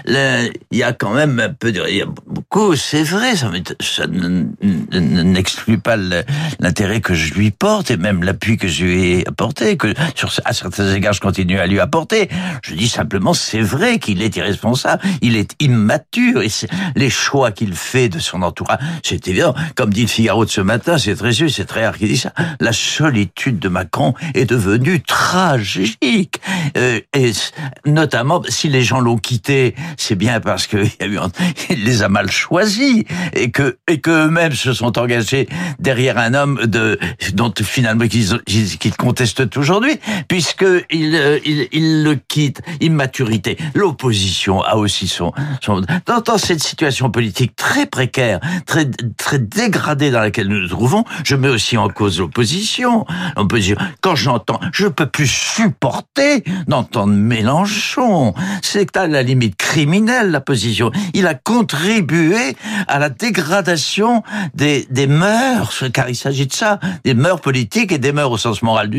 Il 0.07 0.53
y 0.79 0.83
a 0.83 0.93
quand 0.93 1.15
même 1.15 1.41
un 1.41 1.49
peu 1.51 1.73
de, 1.73 1.83
il 1.89 1.97
y 1.97 2.03
a 2.03 2.07
beaucoup, 2.27 2.77
c'est 2.77 3.03
vrai, 3.03 3.37
ça, 3.37 3.51
ça 3.81 4.07
n'exclut 4.07 5.79
pas 5.79 5.97
l'intérêt 5.97 7.01
que 7.01 7.15
je 7.15 7.35
lui 7.35 7.51
porte 7.51 7.91
et 7.91 7.97
même 7.97 8.23
l'appui 8.23 8.57
que 8.57 8.69
je 8.69 8.85
lui 8.85 9.03
ai 9.13 9.29
apporté, 9.29 9.77
que 9.77 9.95
sur, 10.15 10.31
à 10.45 10.53
certains 10.53 10.93
égards 10.95 11.13
je 11.13 11.21
continue 11.21 11.59
à 11.59 11.67
lui 11.67 11.81
apporter. 11.81 12.29
Je 12.63 12.75
dis 12.75 12.89
simplement, 12.89 13.35
c'est 13.35 13.61
vrai 13.61 13.99
qu'il 13.99 14.23
est 14.23 14.37
irresponsable, 14.37 15.03
il 15.23 15.37
est 15.37 15.55
immature 15.61 16.43
et 16.43 16.49
c'est- 16.49 16.69
les 16.97 17.11
choix 17.11 17.53
qu'il 17.53 17.75
fait 17.75 18.09
de 18.09 18.18
son 18.21 18.43
entourage, 18.43 18.79
c'est 19.03 19.27
évident. 19.29 19.55
Comme 19.75 19.93
dit 19.93 20.03
le 20.03 20.09
Figaro 20.09 20.45
de 20.45 20.51
ce 20.51 20.61
matin, 20.61 20.99
c'est 20.99 21.15
très 21.17 21.33
juste, 21.33 21.57
c'est 21.57 21.65
très 21.65 21.85
rare 21.85 21.97
qu'il 21.99 22.09
dit 22.09 22.17
ça. 22.17 22.33
La 22.61 22.73
solitude 22.73 23.59
de 23.59 23.69
Macron 23.69 24.15
est 24.35 24.45
devenue 24.45 25.01
tragique. 25.03 26.41
Euh, 26.77 27.01
et 27.15 27.33
notamment, 27.87 28.43
si 28.49 28.69
les 28.69 28.83
gens 28.83 29.01
l'ont 29.01 29.19
quitté, 29.19 29.75
c'est 29.97 30.15
bien 30.15 30.41
parce 30.41 30.67
que 30.67 30.77
il 30.79 30.91
y 31.01 31.05
a 31.05 31.07
eu, 31.07 31.19
un- 31.19 31.31
il 31.71 31.85
les 31.85 32.03
a 32.03 32.09
mal 32.09 32.31
choisis 32.31 33.05
et 33.35 33.51
que 33.51 33.79
et 33.89 34.01
que 34.01 34.11
eux-mêmes 34.27 34.53
se 34.55 34.73
sont 34.73 34.99
engagés 34.99 35.49
derrière 35.79 36.19
un 36.19 36.35
homme 36.35 36.61
de 36.67 36.99
dont 37.35 37.53
finalement 37.63 38.07
qu'ils 38.09 38.41
qu'ils 38.47 38.97
contestent 38.97 39.57
aujourd'hui, 39.57 39.99
puisque 40.29 40.63
euh, 40.65 40.83
il 40.93 41.69
il 41.73 42.03
le 42.05 42.15
quitte. 42.29 42.61
Immaturité. 42.81 43.57
L'opposition 43.75 44.63
a 44.63 44.75
aussi 44.77 45.09
son 45.09 45.33
son 45.63 45.83
dans, 46.07 46.21
dans 46.21 46.39
cette 46.39 46.63
situation 46.63 47.11
politique 47.11 47.55
très 47.57 47.87
précaire, 47.87 48.08
très 48.67 48.89
très 49.17 49.39
dégradée 49.39 50.11
dans 50.11 50.21
laquelle 50.21 50.49
nous 50.49 50.61
nous 50.61 50.69
trouvons. 50.69 51.05
Je 51.25 51.37
mets 51.37 51.49
aussi 51.49 51.77
en 51.77 51.89
cause 51.89 52.19
l'opposition. 52.19 53.07
L'opposition. 53.37 53.77
Quand 54.01 54.15
j'entends, 54.17 54.61
je 54.73 54.87
peux 54.87 55.07
plus 55.07 55.27
supporter 55.27 56.45
d'entendre 56.67 57.13
Mélenchon. 57.13 58.35
C'est 58.63 58.97
à 58.97 59.07
la 59.07 59.23
limite 59.23 59.57
criminelle 59.57 60.31
la 60.31 60.41
position. 60.41 60.91
Il 61.15 61.27
a 61.27 61.35
contribué 61.35 62.57
à 62.87 62.99
la 62.99 63.09
dégradation 63.09 64.23
des, 64.55 64.87
des 64.91 65.07
mœurs, 65.07 65.85
car 65.93 66.09
il 66.09 66.17
s'agit 66.17 66.47
de 66.47 66.53
ça, 66.53 66.79
des 67.05 67.15
mœurs 67.15 67.41
politiques 67.41 67.93
et 67.93 67.99
des 67.99 68.13
mœurs 68.13 68.31
au 68.33 68.39
sens 68.39 68.63
moral 68.63 68.91
du 68.91 68.99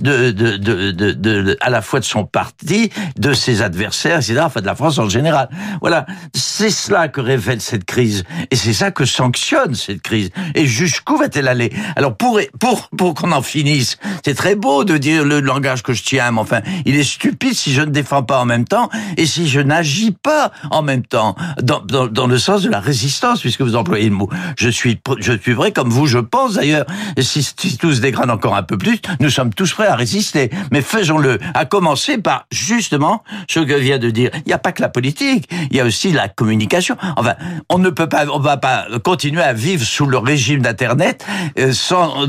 de, 0.00 0.30
de, 0.30 0.56
de, 0.56 0.90
de, 0.92 1.12
de- 1.12 1.56
à 1.60 1.70
la 1.70 1.82
fois 1.82 2.00
de 2.00 2.04
son 2.04 2.24
parti, 2.24 2.90
de 3.18 3.32
ses 3.32 3.62
adversaires, 3.62 4.18
etc., 4.18 4.40
enfin 4.44 4.60
de 4.60 4.66
la 4.66 4.74
France 4.74 4.98
en 4.98 5.08
général. 5.08 5.48
Voilà, 5.80 6.06
c'est 6.34 6.70
cela 6.70 7.08
que 7.08 7.20
révèle 7.20 7.60
cette 7.60 7.84
crise, 7.84 8.24
et 8.50 8.56
c'est 8.56 8.72
ça 8.72 8.90
que 8.90 9.04
sanctionne 9.04 9.74
cette 9.74 10.02
crise. 10.02 10.30
Et 10.54 10.66
jusqu'où 10.66 11.16
va-t-elle 11.16 11.48
aller? 11.48 11.72
Alors 11.96 12.16
pour 12.16 12.40
pour 12.58 12.88
pour 12.96 13.14
qu'on 13.14 13.32
en 13.32 13.42
finisse, 13.42 13.98
c'est 14.24 14.34
très 14.34 14.54
beau 14.54 14.84
de 14.84 14.96
dire 14.98 15.24
le 15.24 15.40
langage 15.40 15.82
que 15.82 15.92
je 15.92 16.02
tiens, 16.02 16.30
mais 16.32 16.40
enfin, 16.40 16.60
il 16.84 16.96
est 16.96 17.04
stupide 17.04 17.54
si 17.54 17.72
je 17.72 17.82
ne 17.82 17.90
défends 17.90 18.22
pas 18.22 18.40
en 18.40 18.44
même 18.44 18.64
temps 18.64 18.90
et 19.16 19.26
si 19.26 19.48
je 19.48 19.60
n'agis 19.60 20.12
pas 20.12 20.52
en 20.70 20.82
même 20.82 21.04
temps 21.04 21.36
dans, 21.62 21.80
dans, 21.80 22.06
dans 22.06 22.26
le 22.26 22.38
sens 22.38 22.62
de 22.62 22.68
la 22.68 22.80
résistance, 22.80 23.40
puisque 23.40 23.62
vous 23.62 23.76
employez 23.76 24.08
le 24.08 24.14
mot. 24.14 24.28
Je 24.56 24.68
suis 24.68 25.00
je 25.18 25.32
suis 25.32 25.52
vrai 25.52 25.72
comme 25.72 25.90
vous, 25.90 26.06
je 26.06 26.18
pense 26.18 26.54
d'ailleurs. 26.54 26.86
Si, 27.20 27.42
si 27.42 27.76
tout 27.78 27.92
se 27.92 28.00
dégrade 28.00 28.30
encore 28.30 28.56
un 28.56 28.62
peu 28.62 28.78
plus, 28.78 29.00
nous 29.20 29.30
sommes 29.30 29.52
tous 29.52 29.72
prêts 29.72 29.86
à 29.86 29.96
résister. 29.96 30.50
Mais 30.72 30.82
faisons-le, 30.82 31.38
à 31.54 31.64
commencer 31.64 32.18
par 32.18 32.46
justement 32.50 33.22
ce 33.48 33.60
que 33.60 33.74
vient 33.74 33.98
de 33.98 34.10
dire. 34.10 34.30
Il 34.34 34.48
n'y 34.48 34.52
a 34.52 34.58
pas 34.58 34.72
que 34.72 34.82
la 34.82 34.88
politique, 34.88 35.48
il 35.70 35.76
y 35.76 35.80
a 35.80 35.84
aussi 35.84 36.12
la 36.12 36.28
communication. 36.28 36.96
Enfin, 37.16 37.34
on 37.68 37.78
ne 37.78 37.90
peut 37.90 38.08
pas, 38.08 38.26
va 38.40 38.56
pas 38.56 38.86
continuer 39.04 39.42
à 39.42 39.52
vivre 39.52 39.84
sous 39.84 40.06
le 40.06 40.18
régime 40.18 40.62
d'Internet 40.62 41.24
euh, 41.58 41.72
sans 41.72 42.26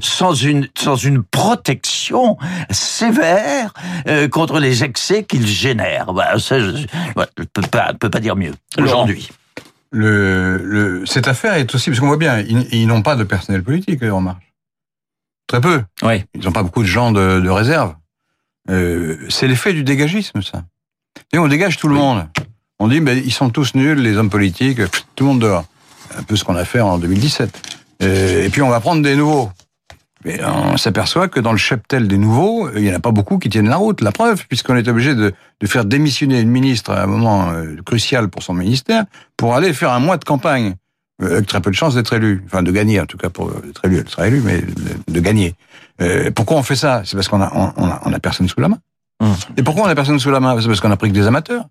sans 0.00 0.34
une 0.34 0.68
sans 0.76 0.96
une 0.96 1.22
protection 1.22 2.36
sévère 2.70 3.72
euh, 4.08 4.28
contre 4.28 4.58
les 4.58 4.82
excès 4.84 5.24
qu'il 5.24 5.46
génère. 5.46 6.12
Voilà, 6.12 6.38
ça, 6.38 6.58
je, 6.58 6.76
je 6.76 7.44
peux 7.52 7.62
pas, 7.62 7.92
peux 7.92 8.10
pas 8.10 8.20
dire 8.20 8.36
mieux 8.36 8.52
aujourd'hui. 8.78 9.28
Le, 9.92 10.56
le, 10.58 11.04
cette 11.04 11.26
affaire 11.26 11.54
est 11.54 11.74
aussi, 11.74 11.90
parce 11.90 11.98
qu'on 11.98 12.06
voit 12.06 12.16
bien, 12.16 12.38
ils, 12.38 12.66
ils 12.72 12.86
n'ont 12.86 13.02
pas 13.02 13.16
de 13.16 13.24
personnel 13.24 13.62
politique, 13.62 14.00
les 14.00 14.10
En 14.10 14.20
Marche. 14.20 14.52
Très 15.48 15.60
peu. 15.60 15.82
Oui. 16.02 16.24
Ils 16.34 16.44
n'ont 16.44 16.52
pas 16.52 16.62
beaucoup 16.62 16.82
de 16.82 16.88
gens 16.88 17.10
de, 17.10 17.40
de 17.40 17.50
réserve. 17.50 17.94
Euh, 18.68 19.16
c'est 19.28 19.48
l'effet 19.48 19.72
du 19.72 19.82
dégagisme, 19.82 20.42
ça. 20.42 20.62
Et 21.32 21.38
on 21.38 21.48
dégage 21.48 21.76
tout 21.76 21.88
le 21.88 21.96
monde. 21.96 22.28
On 22.80 22.88
dit, 22.88 23.00
ben, 23.00 23.16
ils 23.22 23.32
sont 23.32 23.50
tous 23.50 23.74
nuls, 23.74 23.98
les 23.98 24.16
hommes 24.16 24.30
politiques, 24.30 24.78
pff, 24.78 25.06
tout 25.14 25.24
le 25.24 25.28
monde 25.28 25.40
dehors. 25.40 25.64
Un 26.16 26.22
peu 26.22 26.34
ce 26.34 26.44
qu'on 26.44 26.56
a 26.56 26.64
fait 26.64 26.80
en 26.80 26.98
2017. 26.98 27.50
Euh, 28.02 28.44
et 28.44 28.48
puis 28.48 28.62
on 28.62 28.70
va 28.70 28.80
prendre 28.80 29.02
des 29.02 29.14
nouveaux. 29.14 29.50
Mais 30.24 30.40
on 30.44 30.78
s'aperçoit 30.78 31.28
que 31.28 31.40
dans 31.40 31.52
le 31.52 31.58
cheptel 31.58 32.08
des 32.08 32.16
nouveaux, 32.16 32.70
il 32.74 32.82
n'y 32.82 32.90
en 32.90 32.96
a 32.96 33.00
pas 33.00 33.10
beaucoup 33.10 33.38
qui 33.38 33.50
tiennent 33.50 33.68
la 33.68 33.76
route. 33.76 34.00
La 34.00 34.12
preuve, 34.12 34.46
puisqu'on 34.48 34.76
est 34.76 34.88
obligé 34.88 35.14
de, 35.14 35.32
de 35.60 35.66
faire 35.66 35.84
démissionner 35.84 36.40
une 36.40 36.50
ministre 36.50 36.90
à 36.90 37.02
un 37.02 37.06
moment 37.06 37.50
euh, 37.50 37.76
crucial 37.84 38.28
pour 38.28 38.42
son 38.42 38.54
ministère, 38.54 39.04
pour 39.36 39.54
aller 39.54 39.74
faire 39.74 39.92
un 39.92 40.00
mois 40.00 40.16
de 40.16 40.24
campagne, 40.24 40.74
euh, 41.22 41.36
avec 41.36 41.46
très 41.46 41.60
peu 41.60 41.70
de 41.70 41.76
chances 41.76 41.94
d'être 41.94 42.14
élu. 42.14 42.42
Enfin, 42.46 42.62
de 42.62 42.72
gagner, 42.72 42.98
en 42.98 43.06
tout 43.06 43.18
cas, 43.18 43.28
pour 43.28 43.52
être 43.68 43.84
élu. 43.84 43.98
Elle 43.98 44.08
sera 44.08 44.26
élue, 44.26 44.40
mais 44.42 44.60
de, 44.60 45.12
de 45.12 45.20
gagner. 45.20 45.54
Euh, 46.00 46.30
pourquoi 46.30 46.56
on 46.56 46.62
fait 46.62 46.76
ça? 46.76 47.02
C'est 47.04 47.14
parce 47.16 47.28
qu'on 47.28 47.42
a, 47.42 47.50
on, 47.54 47.72
on 47.76 47.88
a, 47.88 48.00
on 48.06 48.12
a 48.12 48.18
personne 48.20 48.48
sous 48.48 48.60
la 48.60 48.68
main. 48.68 48.78
Hum. 49.20 49.34
Et 49.58 49.62
pourquoi 49.62 49.84
on 49.84 49.88
a 49.88 49.94
personne 49.94 50.18
sous 50.18 50.30
la 50.30 50.40
main? 50.40 50.58
C'est 50.60 50.66
parce 50.66 50.80
qu'on 50.80 50.90
a 50.90 50.96
pris 50.96 51.10
que 51.10 51.14
des 51.14 51.26
amateurs. 51.26 51.66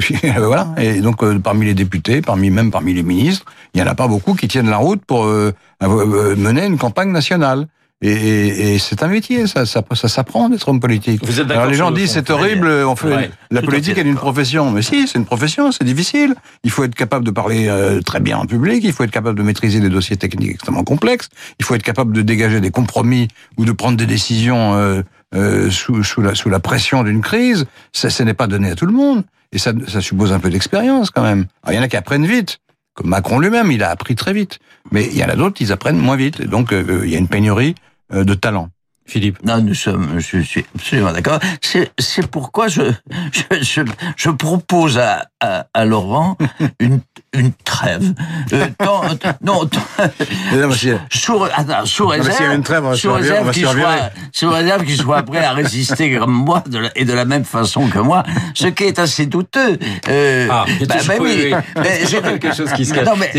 Puis, 0.00 0.16
euh, 0.24 0.46
voilà. 0.46 0.68
Et 0.78 1.00
donc, 1.00 1.22
euh, 1.22 1.38
parmi 1.38 1.66
les 1.66 1.74
députés, 1.74 2.22
parmi 2.22 2.50
même 2.50 2.70
parmi 2.70 2.94
les 2.94 3.02
ministres, 3.02 3.44
il 3.74 3.80
y 3.80 3.82
en 3.82 3.86
a 3.86 3.94
pas 3.94 4.08
beaucoup 4.08 4.34
qui 4.34 4.48
tiennent 4.48 4.70
la 4.70 4.78
route 4.78 5.04
pour 5.06 5.24
euh, 5.24 5.52
euh, 5.82 6.36
mener 6.36 6.66
une 6.66 6.78
campagne 6.78 7.12
nationale. 7.12 7.66
Et, 8.02 8.12
et, 8.12 8.74
et 8.74 8.78
c'est 8.78 9.02
un 9.02 9.08
métier, 9.08 9.46
ça, 9.46 9.66
ça, 9.66 9.82
ça 9.92 10.08
s'apprend 10.08 10.48
d'être 10.48 10.66
homme 10.66 10.80
politique. 10.80 11.20
Vous 11.22 11.38
êtes 11.38 11.46
d'accord 11.46 11.62
Alors 11.62 11.70
les 11.70 11.76
gens 11.76 11.90
le 11.90 11.96
disent 11.96 12.12
c'est 12.12 12.30
horrible, 12.30 12.66
on 12.66 12.96
fait 12.96 13.14
Ouais, 13.14 13.30
la 13.50 13.60
politique 13.60 13.98
est 13.98 14.02
une 14.02 14.14
profession. 14.14 14.70
Mais 14.70 14.80
si, 14.80 15.06
c'est 15.06 15.18
une 15.18 15.26
profession, 15.26 15.70
c'est 15.70 15.84
difficile. 15.84 16.34
Il 16.64 16.70
faut 16.70 16.82
être 16.84 16.94
capable 16.94 17.26
de 17.26 17.30
parler 17.30 17.68
euh, 17.68 18.00
très 18.00 18.20
bien 18.20 18.38
en 18.38 18.46
public, 18.46 18.82
il 18.84 18.92
faut 18.94 19.04
être 19.04 19.10
capable 19.10 19.36
de 19.36 19.42
maîtriser 19.42 19.80
des 19.80 19.90
dossiers 19.90 20.16
techniques 20.16 20.52
extrêmement 20.52 20.82
complexes, 20.82 21.28
il 21.58 21.64
faut 21.66 21.74
être 21.74 21.82
capable 21.82 22.14
de 22.14 22.22
dégager 22.22 22.62
des 22.62 22.70
compromis 22.70 23.28
ou 23.58 23.66
de 23.66 23.72
prendre 23.72 23.98
des 23.98 24.06
décisions 24.06 24.72
euh, 24.76 25.02
euh, 25.34 25.70
sous, 25.70 26.02
sous, 26.02 26.22
la, 26.22 26.34
sous 26.34 26.48
la 26.48 26.58
pression 26.58 27.04
d'une 27.04 27.20
crise. 27.20 27.66
Ça, 27.92 28.08
ce 28.08 28.22
n'est 28.22 28.34
pas 28.34 28.46
donné 28.46 28.70
à 28.70 28.76
tout 28.76 28.86
le 28.86 28.94
monde. 28.94 29.24
Et 29.52 29.58
ça, 29.58 29.72
ça 29.88 30.00
suppose 30.00 30.32
un 30.32 30.40
peu 30.40 30.50
d'expérience 30.50 31.10
quand 31.10 31.22
même. 31.22 31.46
Alors, 31.62 31.72
il 31.72 31.76
y 31.76 31.78
en 31.78 31.82
a 31.82 31.88
qui 31.88 31.96
apprennent 31.96 32.26
vite. 32.26 32.58
Comme 32.94 33.08
Macron 33.08 33.38
lui-même, 33.38 33.70
il 33.72 33.82
a 33.82 33.90
appris 33.90 34.14
très 34.14 34.32
vite. 34.32 34.58
Mais 34.90 35.06
il 35.06 35.16
y 35.16 35.24
en 35.24 35.28
a 35.28 35.36
d'autres 35.36 35.56
qui 35.56 35.70
apprennent 35.72 35.98
moins 35.98 36.16
vite. 36.16 36.40
Et 36.40 36.46
donc, 36.46 36.72
euh, 36.72 37.02
il 37.04 37.10
y 37.10 37.16
a 37.16 37.18
une 37.18 37.28
pénurie 37.28 37.74
euh, 38.12 38.24
de 38.24 38.34
talent. 38.34 38.70
Philippe. 39.06 39.42
Non, 39.44 39.60
nous 39.60 39.74
sommes, 39.74 40.20
je 40.20 40.38
suis 40.38 40.64
absolument 40.74 41.12
d'accord. 41.12 41.40
C'est, 41.60 41.90
c'est 41.98 42.26
pourquoi 42.28 42.68
je, 42.68 42.92
je, 43.32 43.42
je, 43.60 43.82
je 44.16 44.30
propose 44.30 44.98
à, 44.98 45.29
à, 45.40 45.66
à 45.74 45.84
Laurent 45.84 46.36
une, 46.80 47.00
une 47.34 47.52
trêve. 47.64 48.12
Euh, 48.52 48.66
tant- 48.78 49.02
non, 49.42 49.64
tant- 49.66 49.80
sous, 51.10 51.42
attends, 51.44 51.84
réserve, 52.08 52.62
trêve, 52.62 52.94
sous 52.94 53.12
réserve 53.12 53.50
qu'il 53.52 53.66
soit, 53.66 54.10
sous 54.32 54.50
réserve 54.50 54.84
qu'il 54.84 54.96
soit 54.96 55.22
prêt 55.22 55.44
à 55.44 55.52
résister 55.52 56.16
comme 56.18 56.32
moi 56.32 56.62
de 56.66 56.78
la- 56.78 56.90
et 56.96 57.04
de 57.04 57.12
la 57.12 57.24
même 57.24 57.44
façon 57.44 57.86
que 57.88 57.98
moi, 57.98 58.22
ce 58.54 58.66
qui 58.68 58.84
est 58.84 58.98
assez 58.98 59.26
douteux. 59.26 59.78
Euh, 60.08 60.48
Ah, 60.50 60.64
bah, 60.86 60.94
bah 61.06 61.14
oui, 61.20 61.52
mais 61.76 62.00
Il 62.04 62.10
y 62.10 62.16
a 62.16 62.22
j'ai- 62.22 62.22
quelque 62.22 62.54
chose 62.54 62.72
qui 62.72 62.84
se 62.84 62.94
cache. 62.94 63.06
Non, 63.06 63.14
mais 63.16 63.30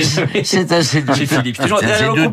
c'est 0.43 0.71
assez 0.71 1.03
Chez 1.15 1.25
Philippe. 1.25 1.57
Toujours- 1.61 1.79
assez 1.83 2.05
douteux 2.05 2.13
il 2.17 2.23
y 2.23 2.25
a 2.25 2.29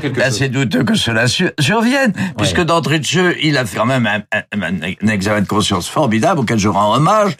quelque 0.00 0.18
bah, 0.18 0.30
chose. 0.30 0.50
Douteux 0.50 0.84
que 0.84 0.94
cela 0.94 1.26
su- 1.28 1.50
survienne, 1.58 2.12
puisque 2.36 2.60
d'entrée 2.60 2.98
de 2.98 3.04
jeu, 3.04 3.36
il 3.42 3.56
a 3.56 3.64
fait 3.64 3.78
quand 3.78 3.86
même 3.86 4.06
un, 4.06 4.22
un- 4.36 4.62
un- 4.62 4.94
un 5.02 5.08
examen 5.08 5.40
de 5.40 5.46
conscience 5.46 5.88
formidable 5.88 6.40
auquel 6.40 6.58
je 6.58 6.68
rends 6.68 6.94
hommage, 6.94 7.36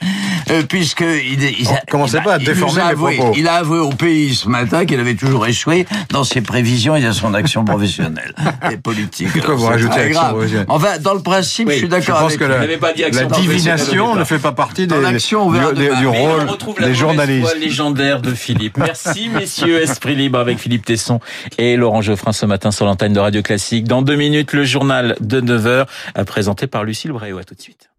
euh, 0.51 0.63
puisque 0.69 1.03
il, 1.03 1.43
il 1.59 1.69
a- 1.69 1.83
commencez 1.91 2.21
pas 2.21 2.35
à 2.35 2.39
déformer 2.39 2.81
avoué- 2.83 3.17
propos. 3.17 3.35
Il 3.37 3.49
a 3.49 3.55
avoué 3.55 3.79
au 3.79 3.91
pays 3.91 4.35
ce 4.35 4.49
matin 4.49 4.85
qu'il 4.87 4.99
avait 5.01 5.15
toujours 5.15 5.47
échoué 5.47 5.87
dans 6.11 6.25
ses 6.25 6.41
prévisions 6.41 6.97
et 6.97 7.03
dans 7.03 7.13
son 7.13 7.35
action 7.35 7.65
professionnelle 7.65 8.35
et 8.73 8.77
politique. 8.77 9.29
Pourquoi 9.33 9.55
vous 9.55 9.67
rajoutez 9.67 9.95
action 9.95 10.21
grave. 10.21 10.33
professionnelle 10.35 10.67
Enfin, 10.69 10.99
dans 11.01 11.15
le 11.15 11.21
principe, 11.23 11.69
Oui, 11.69 11.75
je 11.75 11.79
suis 11.79 11.87
Je 11.87 11.91
d'accord 11.91 12.19
pense 12.21 12.27
avec 12.33 12.39
que 12.41 12.45
vous. 12.45 12.51
la, 12.71 12.79
pas 12.79 12.93
dit 12.93 13.05
action 13.05 13.29
la 13.29 13.37
divination 13.37 14.15
ne 14.17 14.25
fait 14.25 14.39
pas 14.39 14.53
partie 14.53 14.87
des, 14.87 14.95
du, 14.97 15.89
du 16.01 16.07
rôle 16.07 16.43
on 16.47 16.51
retrouve 16.51 16.81
la 16.81 16.89
des 16.89 16.95
journalistes. 16.95 17.57
légendaire 17.59 18.21
de 18.21 18.33
Philippe. 18.35 18.79
Merci 18.79 19.29
messieurs, 19.35 19.81
Esprit 19.83 20.15
Libre 20.15 20.39
avec 20.39 20.59
Philippe 20.59 20.85
Tesson 20.85 21.21
et 21.59 21.77
Laurent 21.77 22.03
Geoffrin 22.03 22.33
ce 22.33 22.47
matin 22.47 22.71
sur 22.71 22.85
l'antenne 22.87 23.13
de 23.13 23.21
Radio 23.21 23.43
Classique. 23.43 23.85
Dans 23.87 24.03
deux 24.03 24.17
minutes, 24.17 24.53
le 24.53 24.65
journal 24.65 25.17
de 25.21 25.41
9h 25.41 25.87
présenté 26.27 26.67
par 26.67 26.85
Lucille 26.85 27.13
Bréau. 27.13 27.39
À 27.39 27.45
tout 27.45 27.55
de 27.55 27.61
suite. 27.61 27.91